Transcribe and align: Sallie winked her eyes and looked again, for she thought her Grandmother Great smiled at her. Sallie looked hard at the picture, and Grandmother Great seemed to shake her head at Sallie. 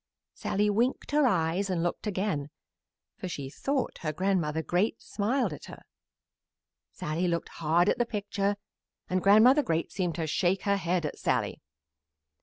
Sallie 0.33 0.71
winked 0.71 1.11
her 1.11 1.27
eyes 1.27 1.69
and 1.69 1.83
looked 1.83 2.07
again, 2.07 2.49
for 3.17 3.27
she 3.27 3.51
thought 3.51 3.99
her 3.99 4.11
Grandmother 4.11 4.63
Great 4.63 4.99
smiled 4.99 5.53
at 5.53 5.65
her. 5.65 5.83
Sallie 6.91 7.27
looked 7.27 7.49
hard 7.61 7.87
at 7.87 7.99
the 7.99 8.05
picture, 8.07 8.55
and 9.11 9.21
Grandmother 9.21 9.61
Great 9.61 9.91
seemed 9.91 10.15
to 10.15 10.25
shake 10.25 10.63
her 10.63 10.77
head 10.77 11.05
at 11.05 11.19
Sallie. 11.19 11.61